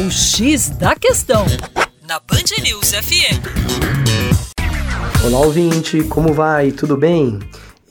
[0.00, 1.44] O X da Questão,
[2.08, 3.36] na Band News FM.
[5.22, 6.72] Olá, ouvinte, como vai?
[6.72, 7.38] Tudo bem?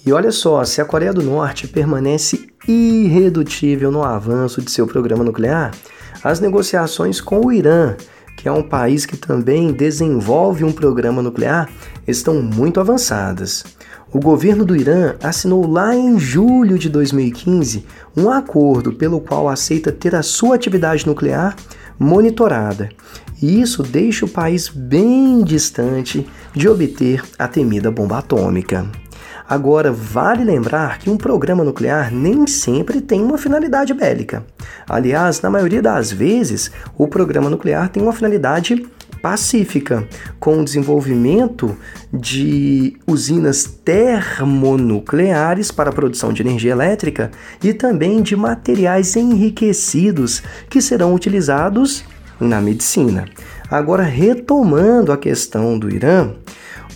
[0.03, 5.23] E olha só, se a Coreia do Norte permanece irredutível no avanço de seu programa
[5.23, 5.71] nuclear,
[6.23, 7.95] as negociações com o Irã,
[8.35, 11.69] que é um país que também desenvolve um programa nuclear,
[12.07, 13.63] estão muito avançadas.
[14.11, 17.85] O governo do Irã assinou lá em julho de 2015
[18.17, 21.55] um acordo pelo qual aceita ter a sua atividade nuclear
[21.99, 22.89] monitorada.
[23.41, 28.85] E isso deixa o país bem distante de obter a temida bomba atômica.
[29.47, 34.45] Agora, vale lembrar que um programa nuclear nem sempre tem uma finalidade bélica.
[34.87, 38.85] Aliás, na maioria das vezes, o programa nuclear tem uma finalidade
[39.21, 40.07] pacífica,
[40.39, 41.77] com o desenvolvimento
[42.11, 47.31] de usinas termonucleares para a produção de energia elétrica
[47.63, 52.03] e também de materiais enriquecidos que serão utilizados
[52.39, 53.25] na medicina.
[53.69, 56.31] Agora, retomando a questão do Irã,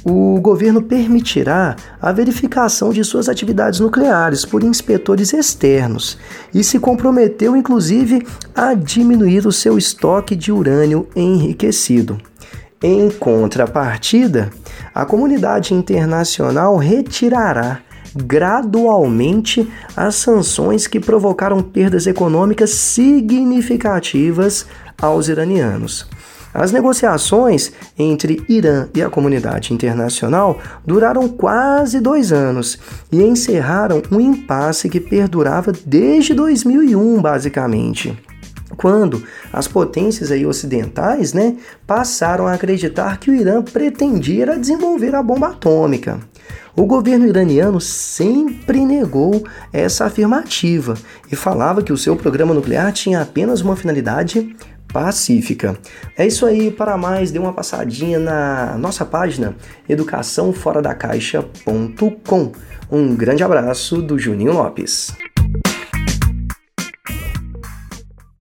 [0.04, 6.18] o governo permitirá a verificação de suas atividades nucleares por inspetores externos
[6.54, 12.20] e se comprometeu, inclusive, a diminuir o seu estoque de urânio enriquecido.
[12.82, 14.52] Em contrapartida,
[14.94, 17.80] a comunidade internacional retirará
[18.16, 24.66] gradualmente as sanções que provocaram perdas econômicas significativas
[25.02, 26.08] aos iranianos.
[26.54, 32.78] As negociações entre Irã e a comunidade internacional duraram quase dois anos
[33.12, 38.16] e encerraram um impasse que perdurava desde 2001, basicamente
[38.78, 45.24] quando as potências aí ocidentais né, passaram a acreditar que o Irã pretendia desenvolver a
[45.24, 46.20] bomba atômica.
[46.76, 50.96] O governo iraniano sempre negou essa afirmativa
[51.32, 54.56] e falava que o seu programa nuclear tinha apenas uma finalidade
[54.92, 55.78] pacífica.
[56.18, 59.56] É isso aí, para mais, dê uma passadinha na nossa página
[59.88, 62.52] educaçãoforadacaixa.com.
[62.92, 65.16] Um grande abraço do Juninho Lopes.